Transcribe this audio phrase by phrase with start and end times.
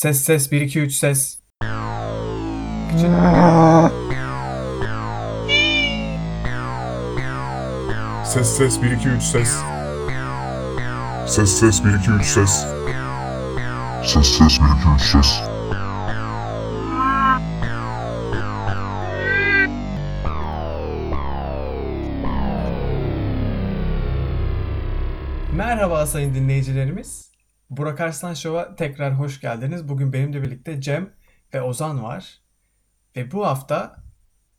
[0.00, 1.38] Ses ses 1 2 3 ses.
[8.24, 9.44] Ses ses 1 2 3 ses.
[11.26, 12.46] Ses ses 1 2 3 ses.
[14.04, 15.42] Ses ses 1 2 3 ses.
[25.52, 27.37] Merhaba sayın dinleyicilerimiz.
[27.70, 29.88] Burak Arslan Show'a tekrar hoş geldiniz.
[29.88, 31.10] Bugün benimle birlikte Cem
[31.54, 32.40] ve Ozan var.
[33.16, 34.02] Ve bu hafta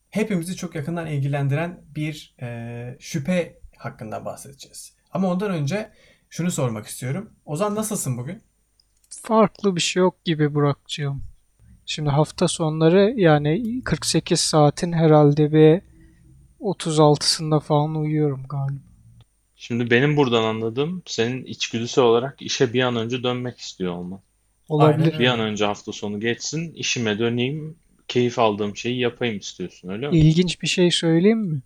[0.10, 4.96] hepimizi çok yakından ilgilendiren bir e, şüphe hakkında bahsedeceğiz.
[5.12, 5.92] Ama ondan önce
[6.30, 7.34] şunu sormak istiyorum.
[7.46, 8.44] Ozan nasılsın bugün?
[9.10, 11.24] Farklı bir şey yok gibi Burak'cığım.
[11.86, 15.82] Şimdi hafta sonları yani 48 saatin herhalde bir
[16.60, 18.89] 36'sında falan uyuyorum galiba.
[19.62, 24.20] Şimdi benim buradan anladığım senin içgüdüsel olarak işe bir an önce dönmek istiyor olman.
[24.70, 25.06] Olabilir.
[25.06, 27.76] Aynen Bir an önce hafta sonu geçsin, işime döneyim,
[28.08, 30.18] keyif aldığım şeyi yapayım istiyorsun, öyle mi?
[30.18, 31.62] İlginç bir şey söyleyeyim mi?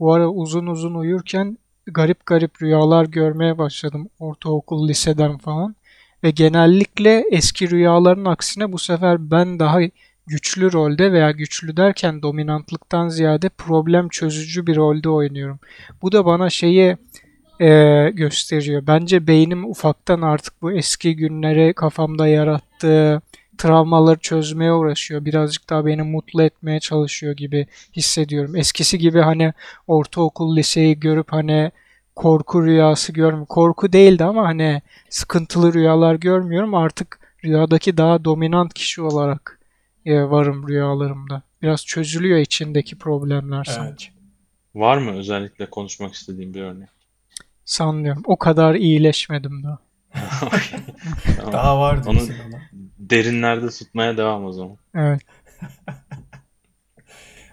[0.00, 4.08] Bu ara uzun uzun uyurken garip garip rüyalar görmeye başladım.
[4.18, 5.76] Ortaokul, liseden falan.
[6.24, 9.80] Ve genellikle eski rüyaların aksine bu sefer ben daha
[10.26, 15.60] güçlü rolde veya güçlü derken dominantlıktan ziyade problem çözücü bir rolde oynuyorum.
[16.02, 16.96] Bu da bana şeyi
[17.60, 18.86] e, gösteriyor.
[18.86, 23.22] Bence beynim ufaktan artık bu eski günleri kafamda yarattığı
[23.58, 25.24] travmaları çözmeye uğraşıyor.
[25.24, 28.56] Birazcık daha beni mutlu etmeye çalışıyor gibi hissediyorum.
[28.56, 29.52] Eskisi gibi hani
[29.86, 31.70] ortaokul, liseyi görüp hani
[32.16, 33.46] korku rüyası görmüyorum.
[33.46, 36.74] Korku değildi ama hani sıkıntılı rüyalar görmüyorum.
[36.74, 39.60] Artık rüyadaki daha dominant kişi olarak
[40.06, 41.42] e, varım rüyalarımda.
[41.62, 43.76] Biraz çözülüyor içindeki problemler Evet.
[43.76, 44.06] sanki.
[44.74, 46.88] Var mı özellikle konuşmak istediğin bir örnek?
[47.66, 48.22] Sanmıyorum.
[48.26, 49.78] O kadar iyileşmedim daha.
[50.40, 51.52] Tamam.
[51.52, 52.58] Daha var Onu ama.
[52.98, 54.76] derinlerde tutmaya devam o zaman.
[54.94, 55.20] Evet.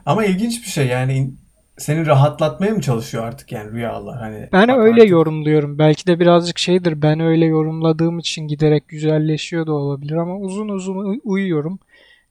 [0.06, 1.32] Ama ilginç bir şey yani
[1.78, 5.78] seni rahatlatmaya mı çalışıyor artık yani rüyalar hani Ben öyle artık yorumluyorum.
[5.80, 7.02] Belki de birazcık şeydir.
[7.02, 11.80] Ben öyle yorumladığım için giderek güzelleşiyor da olabilir ama uzun uzun uy- uyuyorum.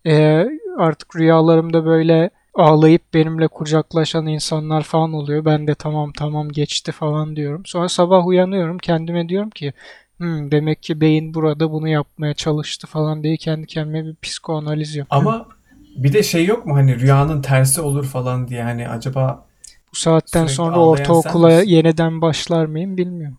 [0.06, 0.46] Ee,
[0.78, 5.44] artık rüyalarımda böyle ağlayıp benimle kucaklaşan insanlar falan oluyor.
[5.44, 7.62] Ben de tamam tamam geçti falan diyorum.
[7.66, 8.78] Sonra sabah uyanıyorum.
[8.78, 9.72] Kendime diyorum ki
[10.18, 15.36] "Hmm, demek ki beyin burada bunu yapmaya çalıştı falan diye kendi kendime bir psikoanaliz yapıyorum.
[15.38, 15.48] ama
[15.96, 19.46] bir de şey yok mu hani rüyanın tersi olur falan diye hani acaba
[19.92, 23.38] Bu saatten sonra ortaokula yeniden başlar mıyım bilmiyorum.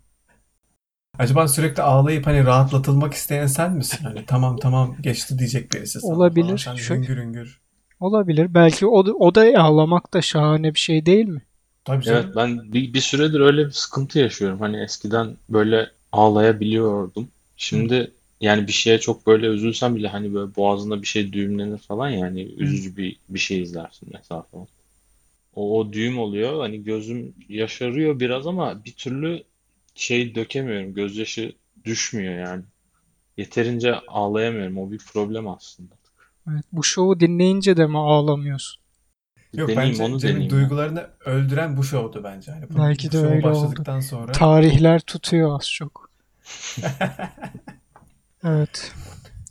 [1.20, 4.04] Acaba sürekli ağlayıp hani rahatlatılmak isteyen sen misin?
[4.04, 6.46] Hani tamam tamam geçti diyecek birisi sana Olabilir.
[6.46, 6.58] falan.
[6.58, 7.62] Sen Şu- hüngür hüngür.
[8.04, 8.54] Olabilir.
[8.54, 11.42] Belki o da, o da ağlamak da şahane bir şey değil mi?
[11.86, 12.24] Tabii canım.
[12.26, 14.60] Evet, ben bir, bir süredir öyle bir sıkıntı yaşıyorum.
[14.60, 17.28] Hani eskiden böyle ağlayabiliyordum.
[17.58, 22.10] Şimdi yani bir şeye çok böyle üzülsem bile hani böyle boğazında bir şey düğümlenir falan
[22.10, 24.68] yani üzücü bir bir şey izlersin mesela falan.
[25.56, 26.60] O, o düğüm oluyor.
[26.60, 29.44] Hani gözüm yaşarıyor biraz ama bir türlü
[29.96, 30.94] şey dökemiyorum.
[30.94, 31.54] Gözyaşı
[31.86, 32.64] düşmüyor yani.
[33.38, 34.78] Yeterince ağlayamıyorum.
[34.78, 36.03] O bir problem aslında.
[36.52, 38.84] Evet, bu şovu dinleyince de mi ağlamıyorsun?
[39.54, 40.50] Yok Deneyeyim bence onu Cem'in deneyeyim ya.
[40.62, 42.52] duygularını öldüren bu şovdu bence.
[42.52, 43.64] Hani bu, Belki bu de öyle oldu.
[43.64, 44.32] başladıktan sonra.
[44.32, 46.10] Tarihler tutuyor az çok.
[48.46, 48.92] Evet.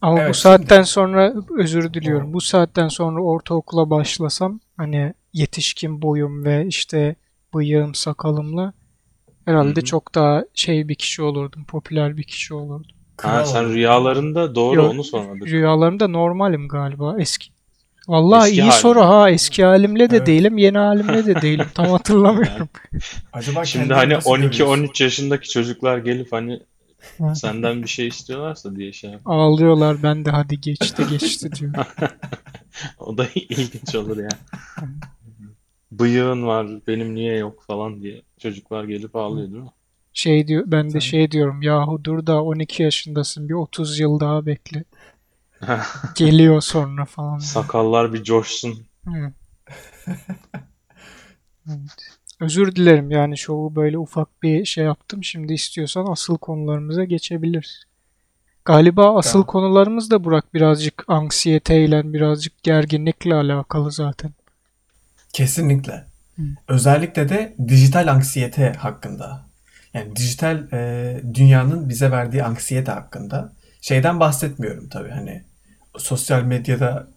[0.03, 2.33] Ama bu Evet, saatten sonra özür diliyorum.
[2.33, 7.17] Bu saatten sonra ortaokula başlasam hani yetişkin boyum ve işte
[7.55, 8.73] bıyığım, sakalımla
[9.45, 9.85] herhalde Hı hı.
[9.85, 11.65] çok daha şey bir kişi olurdum.
[11.65, 12.97] Popüler bir kişi olurdum.
[13.23, 13.75] Ha Kral sen olur.
[13.75, 15.47] rüyalarında doğru Yok, onu sormadık.
[15.49, 17.17] rüyalarımda normalim galiba.
[17.21, 17.51] Eski.
[18.09, 18.81] Vallahi Eski iyi halin.
[18.81, 19.31] soru ha.
[19.31, 20.27] Eski halimle de Evet.
[20.27, 21.67] değilim, yeni halimle de değilim.
[21.75, 22.69] Tam hatırlamıyorum.
[23.33, 24.65] Acaba Şimdi kendini hani nasıl görüyorsun?
[24.65, 26.61] 12-13 yaşındaki çocuklar gelip hani
[27.35, 29.21] senden bir şey istiyorlarsa diye şey yap.
[29.25, 31.73] Ağlıyorlar ben de hadi geçti geçti diyor.
[32.99, 34.29] O da ilginç olur ya.
[35.93, 39.71] Bıyığın var, benim niye yok falan diye çocuklar gelip ağlıyor değil mi?
[40.15, 44.47] Şey diyor ben de şey diyorum yahu dur da 12 yaşındasın bir 30 yıl daha
[44.47, 44.85] bekle.
[46.17, 47.39] Geliyor sonra falan.
[47.39, 48.87] Sakallar bir coşsun.
[49.05, 49.33] Hı.
[51.69, 52.19] Evet.
[52.41, 55.25] Özür dilerim yani şovu böyle ufak bir şey yaptım.
[55.25, 57.85] Şimdi istiyorsan asıl konularımıza geçebiliriz.
[58.65, 59.47] Galiba asıl Tamam.
[59.47, 64.31] konularımız da Burak birazcık anksiyeteyle, birazcık gerginlikle alakalı zaten.
[65.33, 66.05] Kesinlikle.
[66.37, 66.43] Hı.
[66.69, 69.52] Özellikle de dijital anksiyete hakkında.
[69.95, 73.53] Yani dijital e, dünyanın bize verdiği anksiyete hakkında.
[73.81, 75.45] Şeyden bahsetmiyorum tabii hani
[75.97, 77.09] sosyal medyada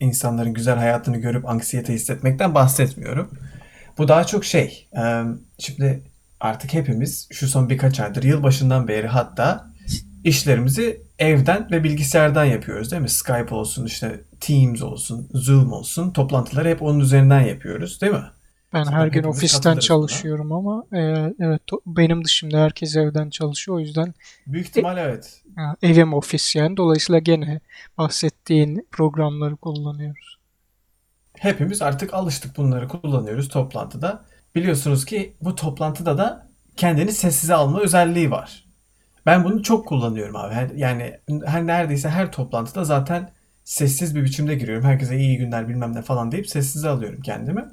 [0.00, 3.30] insanların güzel hayatını görüp anksiyete hissetmekten bahsetmiyorum.
[3.98, 4.88] Bu daha çok şey.
[4.96, 5.22] e,
[5.58, 6.02] şimdi
[6.40, 9.66] artık hepimiz şu son birkaç aydır yılbaşından beri hatta
[10.24, 13.08] işlerimizi evden ve bilgisayardan yapıyoruz değil mi?
[13.08, 16.10] Skype olsun, işte Teams olsun, Zoom olsun.
[16.10, 18.24] Toplantıları hep onun üzerinden yapıyoruz değil mi?
[18.74, 21.00] Ben Zaten her gün ofisten çalışıyorum ama e,
[21.40, 23.76] evet benim dışımda herkes evden çalışıyor.
[23.76, 24.14] O yüzden
[24.46, 25.42] Büyük ihtimal evet.
[25.56, 26.76] ha, evim ofis yani.
[26.76, 27.60] Dolayısıyla gene
[27.98, 30.38] bahsettiğin programları kullanıyoruz.
[31.38, 34.24] Hepimiz artık alıştık bunları kullanıyoruz toplantıda.
[34.54, 38.64] Biliyorsunuz ki bu toplantıda da kendini sessize alma özelliği var.
[39.26, 40.54] Ben bunu çok kullanıyorum abi.
[40.76, 43.32] Yani her neredeyse her toplantıda zaten
[43.64, 44.84] sessiz bir biçimde giriyorum.
[44.84, 47.64] Herkese iyi günler bilmem ne falan deyip sessize alıyorum kendimi.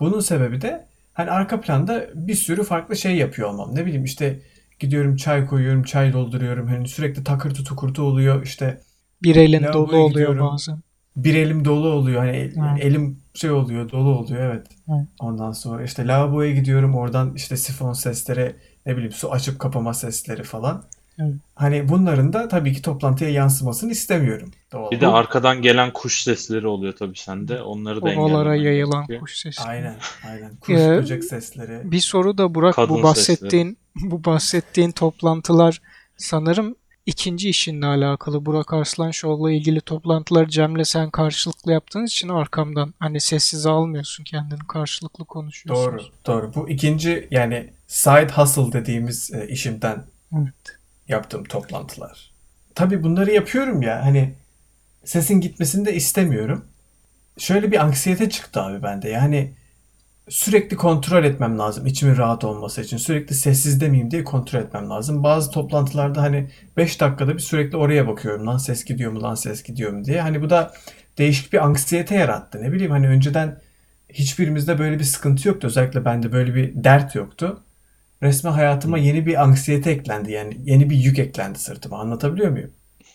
[0.00, 3.74] Bunun sebebi de hani arka planda bir sürü farklı şey yapıyor olmam.
[3.74, 4.40] Ne bileyim işte
[4.78, 6.66] gidiyorum çay koyuyorum, çay dolduruyorum.
[6.68, 8.42] Hani sürekli takırtı tukurtu oluyor.
[8.42, 8.80] İşte
[9.22, 10.46] Bir elin dolu oluyor gidiyorum.
[10.52, 10.80] bazen.
[11.16, 12.18] bir elim dolu oluyor.
[12.20, 12.84] Hani Evet.
[12.84, 14.66] elim şey oluyor, dolu oluyor evet.
[14.88, 15.06] Evet.
[15.20, 16.94] Ondan sonra işte lavaboya gidiyorum.
[16.94, 18.56] Oradan işte sifon sesleri,
[18.86, 20.84] ne bileyim su açıp kapama sesleri falan.
[21.18, 21.34] Evet.
[21.54, 24.50] Hani bunların da tabii ki toplantıya yansımasını istemiyorum.
[24.72, 27.62] Doğal Bir de arkadan gelen kuş sesleri oluyor tabii sende.
[27.62, 29.20] Onları da Ovalara yayılan gerekiyor.
[29.20, 29.62] kuş sesi.
[29.62, 29.96] Aynen,
[30.28, 30.56] aynen.
[30.60, 31.92] Kuş, Ee, böcek sesleri.
[31.92, 35.80] Bir soru da Burak Kadın bu bahsettiğin bu bahsettiğin toplantılar
[36.16, 36.76] sanırım
[37.06, 38.46] ikinci işinle alakalı.
[38.46, 44.58] Burak Arslan Show'la ilgili toplantıları Cem'le sen karşılıklı yaptığınız için arkamdan hani sessiz almıyorsun kendini
[44.68, 46.10] karşılıklı Doğru, konuşuyorsunuz.
[46.26, 46.54] doğru.
[46.54, 50.04] Bu ikinci yani side hustle dediğimiz e, işimden
[50.38, 50.77] Evet.
[51.08, 52.30] Yaptığım toplantılar.
[52.74, 54.34] Tabii bunları yapıyorum ya hani
[55.04, 56.64] sesin gitmesini de istemiyorum.
[57.38, 59.08] Şöyle bir anksiyete çıktı abi bende.
[59.08, 59.52] Yani
[60.28, 62.96] sürekli kontrol etmem lazım içimin rahat olması için.
[62.96, 65.22] Sürekli sessiz demeyeyim diye kontrol etmem lazım.
[65.22, 68.46] Bazı toplantılarda hani 5 dakikada bir sürekli oraya bakıyorum.
[68.46, 70.20] Lan ses gidiyor mu lan ses gidiyor mu diye.
[70.20, 70.72] Hani bu da
[71.18, 72.62] değişik bir anksiyete yarattı.
[72.62, 73.58] Ne bileyim hani önceden
[74.12, 75.66] hiçbirimizde böyle bir sıkıntı yoktu.
[75.66, 77.62] Özellikle bende böyle bir dert yoktu.
[78.22, 80.32] Resmen hayatıma yeni bir anksiyete eklendi.
[80.32, 81.98] Yani yeni bir yük eklendi sırtıma.
[81.98, 82.70] Anlatabiliyor muyum?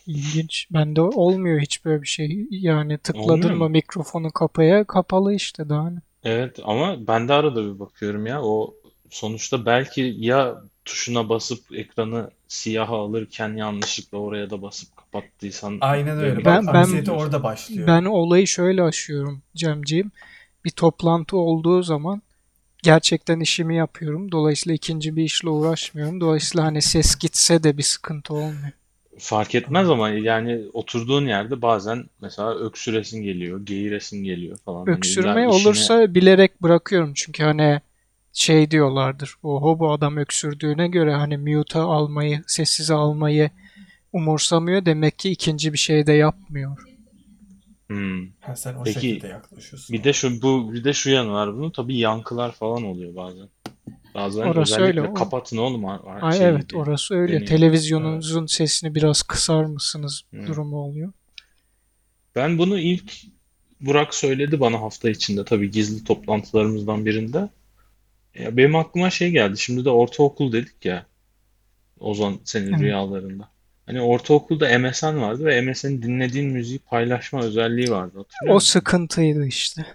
[0.08, 0.68] İlginç.
[0.72, 2.48] Bende olmuyor hiç böyle bir şey.
[2.50, 6.00] Yani tıkladın mı mikrofonu kapaya kapalı işte daha ne.
[6.24, 8.42] Evet ama ben de arada bir bakıyorum ya.
[8.42, 8.76] O
[9.10, 16.46] sonuçta belki ya tuşuna basıp ekranı siyaha alırken yanlışlıkla oraya da basıp kapattıysan Aynen öyle.
[16.46, 17.88] Ben- Bak ben- anksiyete orada başlıyor.
[17.88, 20.12] Ben olayı şöyle aşıyorum Cemciğim.
[20.66, 22.22] Bir toplantı olduğu zaman
[22.84, 24.32] gerçekten işimi yapıyorum.
[24.32, 26.22] Dolayısıyla ikinci bir işle uğraşmıyorum.
[26.22, 28.72] Dolayısıyla hani ses gitse de bir sıkıntı olmuyor.
[29.20, 34.86] fark etmez ama yani oturduğun yerde bazen mesela öksüresin geliyor, geğiresin geliyor falan.
[34.86, 37.12] Hani Öksürme işine- olursa bilerek bırakıyorum.
[37.16, 37.82] Çünkü hani
[38.34, 39.36] şey diyorlardır.
[39.44, 43.50] Oho bu adam öksürdüğüne göre hani mute'a almayı, sessize almayı
[44.14, 44.86] umursamıyor.
[44.86, 46.78] Demek ki ikinci bir şey de yapmıyor.
[47.94, 48.28] Hmm.
[48.42, 49.94] Ha, sen o Peki, şekilde yaklaşıyorsun.
[49.98, 53.50] Bir de şu bu bir de şu yanı var bunun tabii yankılar falan oluyor bazen.
[54.16, 55.86] Bazen Orası özellikle öyle, o- kapatın oğlum
[56.22, 56.82] Ay şey evet diye.
[56.82, 57.34] orası öyle.
[57.34, 57.48] deniyor.
[57.48, 60.48] Televizyonunuzun sesini biraz kısar mısınız Hı.
[60.48, 61.14] durumu oluyor.
[62.36, 63.14] Ben bunu ilk
[63.82, 67.50] Burak söyledi bana hafta içinde tabii gizli toplantılarımızdan birinde.
[68.36, 69.58] Ya benim aklıma şey geldi.
[69.58, 71.06] Şimdi de ortaokul dedik ya.
[72.00, 72.80] Ozan senin Evet.
[72.82, 73.50] rüyalarında.
[73.86, 78.18] Hani ortaokulda MSN vardı ve MSN'in dinlediğin müziği paylaşma özelliği vardı.
[78.18, 78.72] Hatırlıyor O musun?
[78.72, 79.86] sıkıntıydı işte.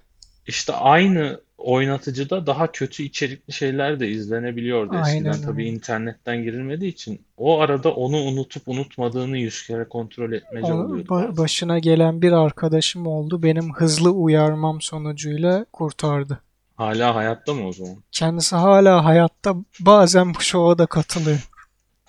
[0.47, 5.31] İşte aynı oynatıcıda daha kötü içerikli şeyler de izlenebiliyordu eskiden.
[5.31, 5.71] Aynen Tabii öyle.
[5.73, 7.21] internetten girilmediği için.
[7.37, 11.37] O arada onu unutup unutmadığını yüz kere kontrol etmece Onun oluyordu ba- bazen.
[11.37, 13.43] başına gelen bir arkadaşım oldu.
[13.43, 16.41] Benim hızlı uyarmam sonucuyla kurtardı.
[16.77, 17.97] Hala hayatta mı o zaman?
[18.13, 21.39] Kendisi hala hayatta bazen bu şova da katılıyor.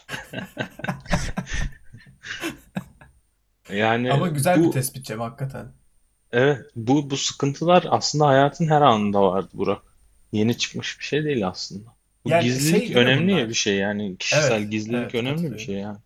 [3.69, 5.73] Yani Ama güzel bu bir tespit Cem hakikaten.
[6.31, 9.81] evet bu bu sıkıntılar aslında hayatın her anında vardı Burak.
[10.31, 11.89] Yeni çıkmış bir şey değil aslında.
[12.25, 13.49] Bu Yani gizlilik şey değil mi önemli bunlar?
[13.49, 15.97] bir şey yani kişisel Evet, gizlilik evet, önemli bir şey yani.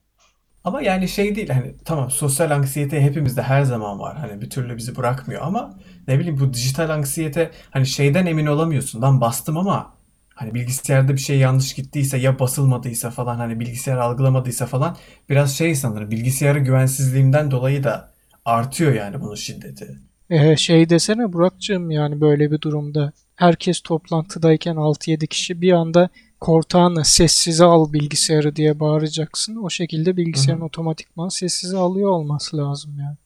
[0.64, 4.18] Ama yani şey değil hani tamam sosyal anksiyete hepimizde her zaman var.
[4.18, 9.02] Hani bir türlü bizi bırakmıyor ama ne bileyim bu dijital anksiyete hani şeyden emin olamıyorsun.
[9.02, 9.93] Lan bastım ama
[10.36, 14.98] hani bilgisayarda bir şey yanlış gittiyse ya basılmadıysa falan hani bilgisayar algılamadıysa falan
[15.30, 18.14] biraz şey sanırım bilgisayarı güvensizliğimden dolayı da
[18.46, 20.00] artıyor yani bunun şiddeti.
[20.30, 26.10] Ee, şey desene Burak'cığım yani böyle bir durumda herkes toplantıdayken 6-7 kişi bir anda
[26.40, 29.56] kortağını sessize al bilgisayarı diye bağıracaksın.
[29.56, 33.18] O şekilde bilgisayarın otomatikman sessize alıyor olması lazım yani.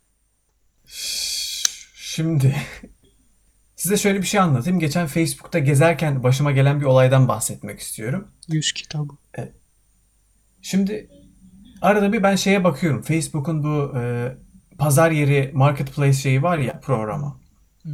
[1.95, 2.55] Şimdi
[3.87, 4.79] size şöyle bir şey anlatayım.
[4.79, 8.27] Geçen Facebook'ta gezerken başıma gelen bir olaydan bahsetmek istiyorum.
[8.47, 9.13] 100 kitabı.
[10.61, 11.09] Şimdi
[11.81, 13.01] arada bir ben şeye bakıyorum.
[13.01, 14.31] Facebook'un bu e,
[14.77, 17.39] pazar yeri marketplace şeyi var ya programı.
[17.83, 17.89] Hı.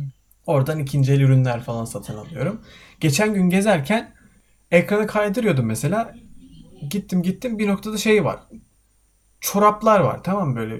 [0.45, 2.61] Oradan ikinci el ürünler falan satın alıyorum.
[2.99, 4.13] Geçen gün gezerken
[4.71, 6.15] ekranı kaydırıyordum mesela.
[6.89, 8.39] Gittim gittim bir noktada şey var.
[9.41, 10.79] çoraplar var tamam böyle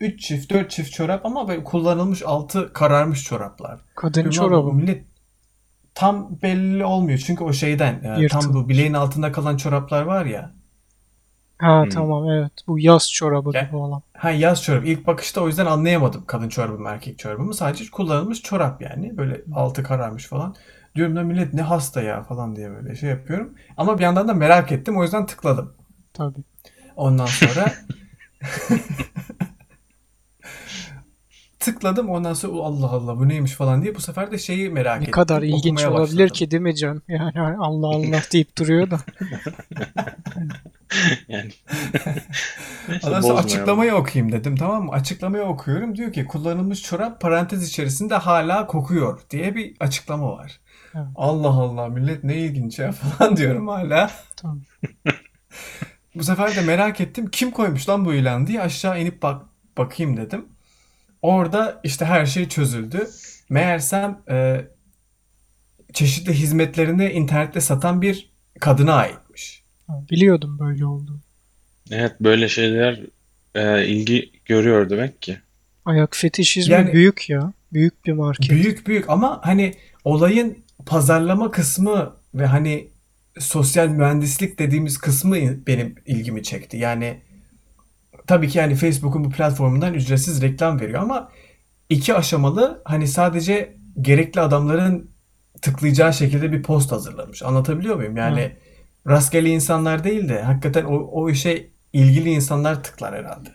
[0.00, 3.80] 3 çift 4 çift çorap ama böyle kullanılmış altı kararmış çoraplar.
[3.94, 4.54] Kadın çorabı.
[4.54, 5.04] "Lan bu Millet
[5.94, 8.46] tam belli olmuyor çünkü o şeyden e, tam Yırtılmış.
[8.54, 10.52] bu bileğin altında kalan çoraplar var ya.
[11.58, 11.90] Ha Hmm.
[11.90, 12.52] tamam evet.
[12.66, 14.02] Bu yaz çorabı Ya- gibi olan.
[14.16, 14.86] Ha yaz çorabı.
[14.86, 17.54] İlk bakışta o yüzden anlayamadım kadın çorabı mı erkek çorabı mı.
[17.54, 19.16] Sadece kullanılmış çorap yani.
[19.16, 20.56] Böyle altı kararmış falan.
[20.94, 23.54] Diyorum da millet ne hasta ya falan diye böyle şey yapıyorum.
[23.76, 24.98] Ama bir yandan da merak ettim.
[24.98, 25.72] O yüzden tıkladım.
[26.12, 26.38] Tabii.
[26.96, 27.72] Ondan sonra
[31.60, 32.08] tıkladım.
[32.10, 35.10] Ondan sonra Allah Allah bu neymiş falan diye bu sefer de şeyi merak Ne ettim.
[35.10, 36.32] kadar ilginç Okumaya olabilir başladım.
[36.32, 37.02] ki değil mi Cem?
[37.08, 39.00] Yani hani Allah Allah deyip duruyor da.
[41.28, 41.50] Yani.
[43.02, 44.92] Ondan Neyse, sonra açıklamayı okuyayım dedim tamam mı?
[44.92, 45.96] Açıklamayı okuyorum.
[45.96, 50.60] Diyor ki kullanılmış çorap parantez içerisinde hala kokuyor diye bir açıklama var.
[50.94, 51.06] Evet.
[51.16, 54.10] Allah Allah millet ne ilginç ya falan diyorum hala.
[54.36, 54.60] Tamam.
[56.14, 59.42] Bu sefer de merak ettim kim koymuş lan bu ilan diye aşağı inip bak
[59.78, 60.44] bakayım dedim.
[61.22, 63.08] Orada işte her şey çözüldü.
[63.50, 64.60] Meğersem e,
[65.92, 69.64] çeşitli hizmetlerini internette satan bir kadına aitmiş.
[70.10, 71.20] Biliyordum böyle olduğunu.
[71.90, 73.00] Evet böyle şeyler
[73.54, 75.38] e, ilgi görüyor demek ki.
[75.84, 77.52] Ayak fetişizmi Yani- büyük ya.
[77.72, 78.50] Büyük bir market.
[78.50, 79.74] Büyük büyük ama hani
[80.04, 82.88] olayın pazarlama kısmı ve hani
[83.38, 85.36] sosyal mühendislik dediğimiz kısmı
[85.66, 86.76] benim ilgimi çekti.
[86.76, 87.20] Yani
[88.30, 91.30] tabii ki yani Facebook'un bu platformundan ücretsiz reklam veriyor ama
[91.88, 95.10] iki aşamalı hani sadece gerekli adamların
[95.62, 97.42] tıklayacağı şekilde bir post hazırlamış.
[97.42, 98.16] Anlatabiliyor muyum?
[98.16, 98.52] Yani
[99.06, 103.48] rastgele insanlar değil de hakikaten o, o işe ilgili insanlar tıklar herhalde.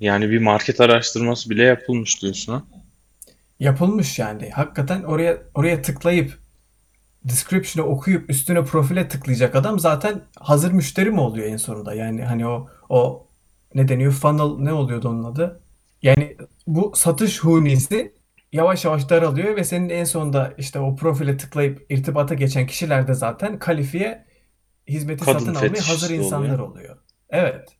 [0.00, 2.62] Yani bir market araştırması bile yapılmış diyorsun ha.
[3.60, 4.50] yapılmış yani.
[4.50, 6.38] Hakikaten oraya oraya tıklayıp
[7.24, 11.94] description'ı okuyup üstüne profile tıklayacak adam zaten hazır müşteri mi oluyor en sonunda?
[11.94, 13.23] Yani hani o o
[13.74, 14.12] ne deniyor?
[14.12, 15.60] Funnel ne oluyordu onun adı?
[16.02, 18.12] Yani bu satış hunisi
[18.52, 23.14] yavaş yavaş daralıyor ve senin en sonunda işte o profile tıklayıp irtibata geçen kişiler de
[23.14, 24.24] zaten kalifiye
[24.88, 26.96] hizmeti Kadın satın almaya hazır insanlar oluyor.
[27.30, 27.76] Evet.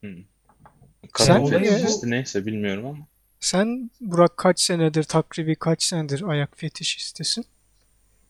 [1.12, 3.06] Kadın Sen- fetişisti neyse bilmiyorum ama.
[3.40, 7.44] Sen Burak kaç senedir, takribi kaç senedir ayak fetişistisin?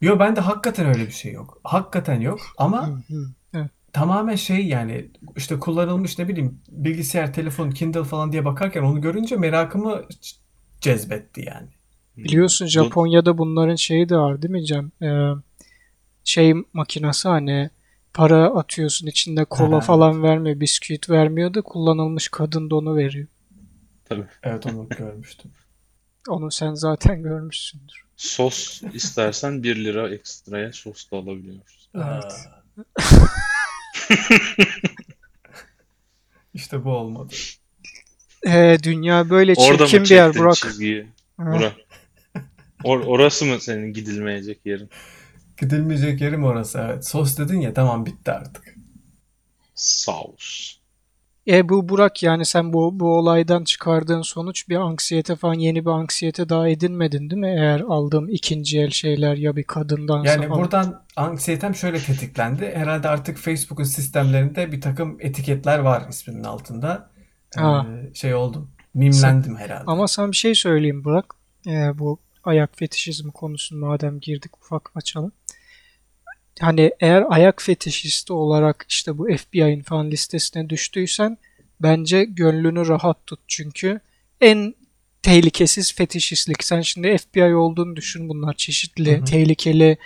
[0.01, 1.61] Yo bende hakikaten öyle bir şey yok.
[1.65, 3.01] Hakikaten yok ama Hı hı.
[3.09, 3.29] Evet.
[3.95, 9.37] Tamamen şey yani işte kullanılmış ne bileyim bilgisayar, telefon, Kindle falan diye bakarken onu görünce
[9.37, 10.03] merakımı
[10.81, 11.69] cezbetti yani.
[12.17, 14.93] Biliyorsun Japonya'da bunların şeyi de var değil mi Cem?
[15.03, 15.33] Ee,
[16.25, 17.71] şey makinesi hani
[18.15, 23.27] para atıyorsun içinde kola Ha, falan vermiyor, bisküvit vermiyor da kullanılmış kadın donu veriyor.
[24.05, 24.27] Tabii.
[24.43, 25.51] Evet onu görmüştüm.
[26.29, 28.05] Onu sen zaten görmüşsündür.
[28.17, 31.89] Sos istersen 1 lira ekstraya sos da alabiliyoruz.
[31.95, 32.05] Evet.
[32.05, 32.95] Aa.
[36.55, 37.35] İşte bu olmadı.
[38.47, 40.55] Ee, dünya böyle Orada çirkin mı bir yer çektin Burak.
[40.57, 41.07] çizgiyi?
[41.37, 41.77] Ha, Burak.
[42.85, 44.91] Or- orası mı senin gidilmeyecek yerin?
[45.57, 47.07] Gidilmeyecek yerim orası evet.
[47.09, 48.75] Sos dedin ya tamam bitti artık.
[49.75, 50.77] Saus.
[51.49, 55.91] E bu Burak yani sen bu bu olaydan çıkardığın sonuç bir anksiyete falan yeni bir
[55.91, 57.49] anksiyete daha edinmedin değil mi?
[57.59, 60.61] Eğer aldığım ikinci el şeyler ya bir kadındansa Yani falan.
[60.61, 62.73] buradan anksiyetem şöyle tetiklendi.
[62.75, 67.11] Herhalde artık Facebook'un sistemlerinde bir takım etiketler var isminin altında.
[67.59, 67.87] Ee, Ha.
[68.15, 68.71] şey oldum.
[68.95, 69.85] Mimlendim herhalde.
[69.87, 71.35] Ama sana bir şey söyleyeyim Burak.
[71.67, 75.33] Ee, bu ayak fetişizmi konusunu madem girdik ufak açalım.
[76.61, 81.39] Hani eğer ayak fetişisti olarak işte bu FBI'nin falan listesine düştüysen
[81.81, 83.41] bence gönlünü rahat tut.
[83.49, 84.01] Çünkü
[84.41, 84.75] en
[85.23, 86.65] tehlikesiz fetişistlik.
[86.65, 88.29] Sen şimdi FBI olduğunu düşün.
[88.29, 89.25] Bunlar çeşitli Hı hı.
[89.25, 89.97] tehlikeli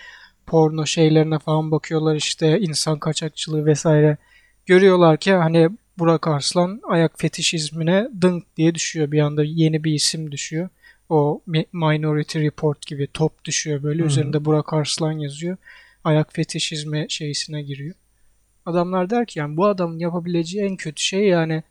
[0.47, 4.17] porno şeylerine falan bakıyorlar işte insan kaçakçılığı vesaire.
[4.67, 9.13] Görüyorlar ki hani Burak Arslan ayak fetişizmine dınk diye düşüyor.
[9.13, 10.69] Bir anda yeni bir isim düşüyor.
[11.09, 13.99] O Mi- Minority Report gibi top düşüyor böyle.
[14.03, 14.09] Hı hı.
[14.09, 15.57] Üzerinde Burak Arslan yazıyor.
[16.05, 17.95] Ayak fetişizmi şeysine giriyor.
[18.67, 21.63] Adamlar der ki yani bu adamın yapabileceği en kötü şey yani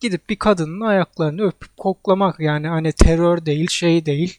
[0.00, 4.38] gidip bir kadının ayaklarını öpüp koklamak yani hani terör değil şey değil.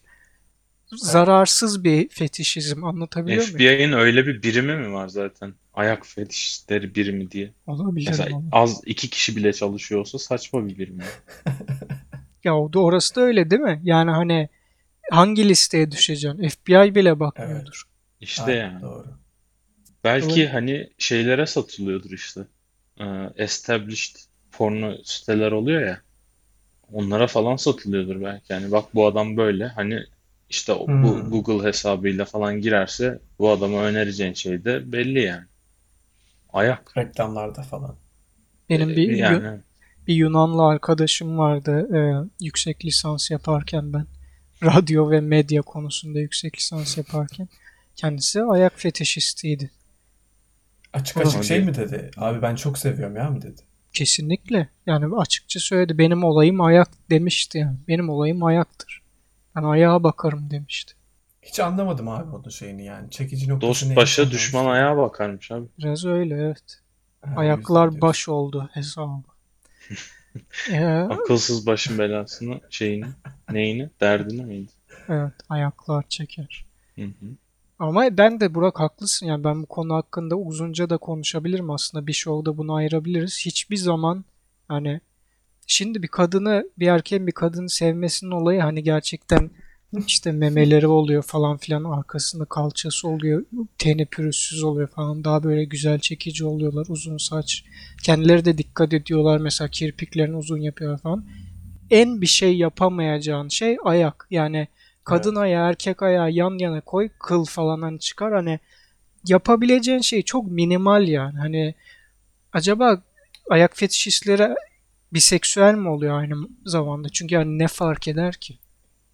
[0.95, 3.57] Zararsız bir fetişizm anlatabiliyor muyum?
[3.57, 5.53] FBI'nin öyle bir birimi mi var zaten?
[5.73, 7.51] Ayak fetişleri birimi diye.
[7.67, 8.47] Olabilir Mesela ama.
[8.51, 10.99] az iki kişi bile çalışıyor olsa saçma bir birim.
[10.99, 11.05] ya.
[12.43, 13.81] Ya o da orası da öyle değil mi?
[13.83, 14.49] Yani hani
[15.11, 16.47] hangi listeye düşeceksin?
[16.47, 17.83] FBI bile bakmıyordur.
[18.19, 18.81] İşte Aynen, yani.
[18.81, 19.07] Doğru.
[20.03, 20.53] Belki Evet.
[20.53, 22.41] hani şeylere satılıyordur işte.
[22.99, 23.03] Ee,
[23.35, 24.15] established
[24.51, 26.01] porno siteler oluyor ya.
[26.93, 28.53] Onlara falan satılıyordur belki.
[28.53, 29.67] Yani bak bu adam böyle.
[29.67, 29.99] Hani
[30.49, 31.31] işte o- bu Hmm.
[31.31, 35.45] Google hesabıyla falan girerse bu adama önereceğin şey de belli yani.
[36.53, 36.93] Ayak.
[36.97, 37.95] Reklamlarda falan.
[38.69, 39.61] Benim Ee, bir yani
[40.07, 41.99] bir Yunanlı arkadaşım vardı e,
[42.45, 44.07] yüksek lisans yaparken ben.
[44.63, 47.49] Radyo ve medya konusunda yüksek lisans yaparken.
[47.97, 49.71] Kendisi ayak fetişistiydi.
[50.93, 52.11] Açık açık şey mi dedi?
[52.17, 53.61] Abi ben çok seviyorum ya mı dedi?
[53.93, 54.69] Kesinlikle.
[54.85, 55.97] Yani açıkça söyledi.
[55.97, 57.77] Benim olayım ayak demişti yani.
[57.87, 59.01] Benim olayım ayaktır.
[59.55, 60.93] Ben ayağa bakarım demişti.
[61.41, 63.11] Hiç anlamadım abi onun şeyini yani.
[63.11, 65.67] Çekici noktası Dost başa düşman ayağa bakarmış abi.
[65.79, 66.79] Biraz öyle evet.
[67.21, 69.23] Ha, Ayaklar baş oldu hesabı.
[70.71, 73.05] Ee, Akılsız başın belasını şeyini
[73.51, 74.71] neyini derdini miydi?
[75.09, 76.65] evet ayaklar çeker.
[76.95, 77.25] Hı hı.
[77.79, 79.25] Ama ben de Burak haklısın.
[79.25, 81.69] Yani ben bu konu hakkında uzunca da konuşabilirim.
[81.69, 83.41] Aslında bir şovda bunu ayırabiliriz.
[83.45, 84.25] Hiçbir zaman
[84.67, 85.01] hani
[85.67, 89.51] şimdi bir kadını bir erkeğin bir kadını sevmesinin olayı hani gerçekten
[90.07, 93.45] işte memeleri oluyor falan filan arkasında kalçası oluyor
[93.77, 97.63] teni pürüzsüz oluyor falan daha böyle güzel çekici oluyorlar uzun saç.
[98.03, 101.25] Kendileri de dikkat ediyorlar mesela kirpiklerini uzun yapıyorlar falan.
[101.89, 104.27] En bir şey yapamayacağın şey ayak.
[104.31, 104.67] Yani
[105.07, 105.41] kadın Evet.
[105.43, 108.59] ayağı erkek ayağı yan yana koy kıl falan hani çıkar hani
[109.27, 111.75] yapabileceğin şey çok minimal yani hani
[112.53, 113.01] acaba
[113.49, 114.55] ayak fetişistleri
[115.13, 116.35] biseksüel mi oluyor aynı
[116.65, 118.57] zamanda çünkü yani ne fark eder ki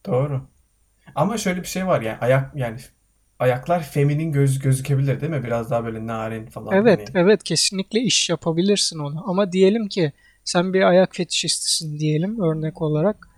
[0.06, 0.42] Doğru.
[1.16, 2.78] Ama şöyle bir şey var yani ayak yani
[3.40, 5.44] ayaklar feminin göz gözükebilir değil mi?
[5.44, 7.24] Biraz daha böyle narin falan Evet, hani.
[7.26, 9.30] evet kesinlikle iş yapabilirsin onu.
[9.30, 13.30] Ama diyelim ki sen bir ayak fetişistisin diyelim örnek olarak.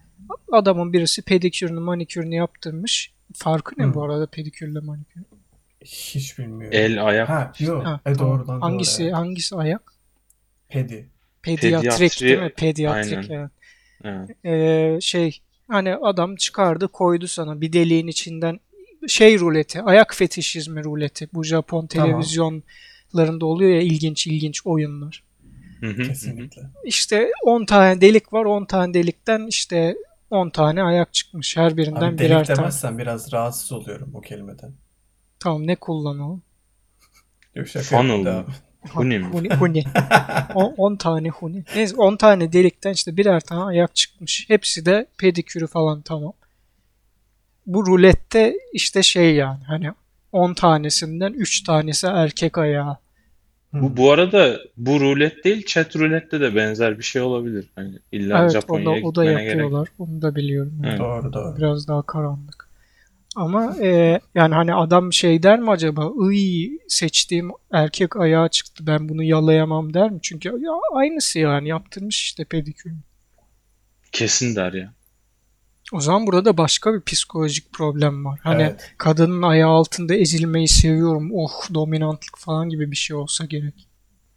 [0.51, 3.11] Adamın birisi pedikürünü, manikürünü yaptırmış.
[3.33, 3.93] Farkı ne Hı.
[3.93, 5.21] bu arada pedikürle manikür?
[5.85, 6.69] Hiç bilmiyorum.
[6.77, 7.85] El ayak Ha, yok.
[7.85, 8.47] Ha, e tamam.
[8.47, 8.61] doğru.
[8.61, 9.13] Hangisi evet.
[9.13, 9.93] hangisi ayak?
[10.69, 11.09] Pedi.
[11.41, 12.49] Pediatrik Pediatri- değil mi?
[12.57, 13.39] Pediatrik Aynen.
[13.39, 13.49] evet.
[14.03, 14.45] Evet.
[14.45, 18.59] Ee, şey hani adam çıkardı koydu sana bir deliğin içinden
[19.07, 21.29] şey ruleti, ayak fetişizmi ruleti.
[21.33, 22.07] Bu Japon Tamam.
[22.11, 25.23] televizyonlarında oluyor ya ilginç ilginç oyunlar.
[25.81, 26.61] Kesinlikle.
[26.83, 28.45] İşte 10 tane delik var.
[28.45, 29.95] 10 tane delikten işte
[30.29, 31.57] 10 tane ayak çıkmış.
[31.57, 32.57] Her birinden Abi birer delik tane.
[32.57, 34.73] demezsen biraz rahatsız oluyorum o kelimeden.
[35.39, 36.41] Tamam ne kullanalım?
[37.55, 38.43] Yok şaka Funnel.
[38.93, 39.25] Huni mi?
[39.25, 39.49] Huni.
[39.49, 39.83] huni.
[40.77, 41.63] 10 tane huni.
[41.75, 44.45] Neyse 10 tane delikten işte birer tane ayak çıkmış.
[44.47, 46.33] Hepsi de pedikürü falan tamam.
[47.65, 49.91] Bu rulette işte şey yani hani
[50.31, 52.97] 10 tanesinden 3 tanesi erkek ayağı.
[53.81, 57.65] Bu bu arada bu rulet değil chat rulette de benzer bir şey olabilir.
[57.75, 59.47] Hani illa Evet o da, Japonya'ya o da gitmene gerek.
[59.47, 59.89] yapıyorlar.
[59.99, 60.81] Onu da biliyorum.
[60.85, 60.99] Evet.
[60.99, 61.57] Doğru doğru.
[61.57, 62.69] Biraz daha karanlık.
[63.35, 66.11] Ama e, yani hani adam şey der mi acaba?
[66.31, 70.19] Iy seçtiğim erkek ayağı çıktı ben bunu yalayamam der mi?
[70.21, 72.91] Çünkü ya, aynısı yani yaptırmış işte pedikür.
[74.11, 74.93] Kesin der ya.
[75.93, 78.39] O zaman burada başka bir psikolojik problem var.
[78.43, 78.93] Hani Evet.
[78.97, 81.29] kadının ayağı altında ezilmeyi seviyorum.
[81.33, 83.87] Oh dominantlık falan gibi bir şey olsa gerek.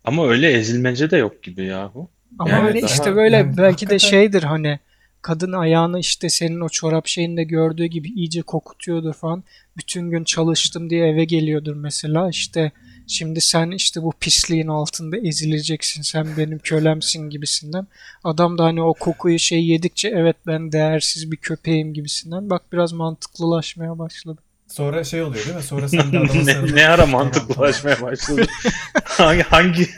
[0.05, 2.11] Ama öyle ezilmece de yok gibi yahu.
[2.39, 4.79] Ama Yani öyle daha- işte böyle yani belki de hakikaten- şeydir hani
[5.23, 9.45] kadın ayağını işte senin o çorap şeyinde gördüğü gibi iyice kokutuyordur falan.
[9.77, 12.73] Bütün gün çalıştım diye eve geliyordur mesela işte
[13.09, 17.87] şimdi sen işte bu pisliğin altında ezileceksin sen benim kölemsin gibisinden.
[18.25, 22.51] Adam da hani o kokuyu şey yedikçe evet ben değersiz bir köpeğim gibisinden.
[22.51, 24.41] Bak biraz mantıklılaşmaya başladı.
[24.69, 25.63] Sonra şey oluyor değil mi?
[25.63, 28.47] Sonra sen de adama ne, ne ara mantıklılaşmaya başladı?
[29.05, 29.89] hangi hangi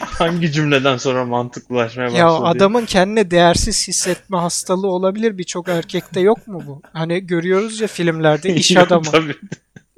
[0.00, 2.20] hangi cümleden sonra mantıklılaşmaya başladı?
[2.20, 5.38] Ya adamın kendine değersiz hissetme hastalığı olabilir.
[5.38, 6.82] Birçok erkekte yok mu bu?
[6.92, 9.02] Hani görüyoruz ya filmlerde iş adamı.
[9.04, 9.34] tabii.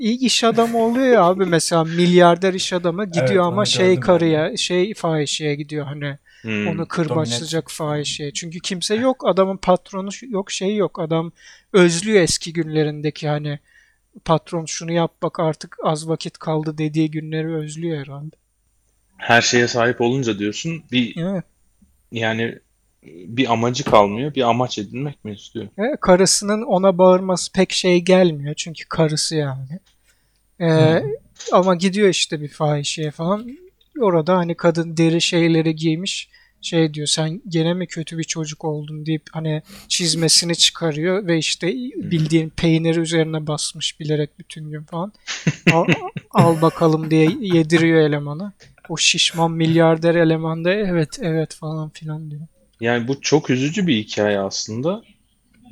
[0.02, 4.56] İyi iş adamı oluyor ya abi mesela milyarder iş adamı gidiyor Evet, ama şey karıya
[4.56, 6.68] şey fahişeye gidiyor hani Hmm.
[6.68, 8.32] onu kırbaçlayacak fahişeye.
[8.32, 11.32] Çünkü kimse yok adamın patronu yok şey yok adam
[11.72, 13.58] özlüyor eski günlerindeki hani
[14.24, 18.36] patron şunu yap bak artık az vakit kaldı dediği günleri özlüyor herhalde.
[19.16, 21.44] Her şeye sahip olunca diyorsun bir Evet.
[22.12, 22.58] yani
[23.04, 24.34] bir amacı kalmıyor.
[24.34, 25.64] Bir amaç edinmek mi istiyor?
[25.64, 29.78] E, karısının ona bağırması pek şey gelmiyor çünkü karısı yani.
[30.62, 31.02] E,
[31.52, 33.46] Ama gidiyor işte bir fahişeye falan.
[34.00, 36.28] Orada hani kadın deri şeyleri giymiş.
[36.60, 41.66] Şey diyor sen gene mi kötü bir çocuk oldun deyip hani çizmesini çıkarıyor ve işte
[41.96, 45.12] bildiğin peyniri üzerine basmış bilerek bütün gün falan.
[45.72, 45.86] Al,
[46.30, 48.52] al bakalım diye yediriyor elemana.
[48.88, 52.42] O şişman milyarder eleman da evet evet falan filan diyor.
[52.80, 55.02] Yani bu çok üzücü bir hikaye aslında.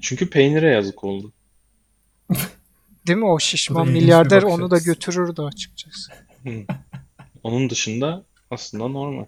[0.03, 1.33] Çünkü peynire yazık oldu.
[3.06, 6.12] Değil mi o şişman bir milyarder onu da götürürdü açıkçası.
[7.42, 9.24] Onun dışında aslında normal.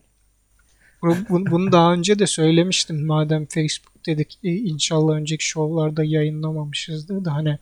[1.02, 3.06] Bu- bu- Bunu daha önce de söylemiştim.
[3.06, 7.58] Madem Facebook dedik e, inşallah önceki şovlarda yayınlamamışızdır da hani